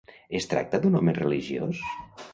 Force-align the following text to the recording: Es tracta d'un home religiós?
Es 0.39 0.47
tracta 0.53 0.79
d'un 0.85 0.97
home 1.01 1.15
religiós? 1.21 1.87